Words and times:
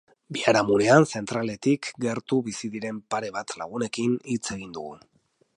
Biharamunean 0.35 1.05
zentraletik 1.19 1.91
gertu 2.07 2.41
bizi 2.49 2.73
diren 2.77 3.05
pare 3.15 3.33
bat 3.39 3.57
lagunekin 3.63 4.21
hitz 4.35 4.43
egin 4.57 4.77
dugu. 4.81 4.99